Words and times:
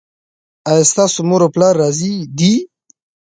ایا 0.69 0.83
ستاسو 0.91 1.19
مور 1.29 1.41
او 1.45 1.49
پلار 1.55 1.73
راضي 1.81 2.13
دي؟ 2.37 2.53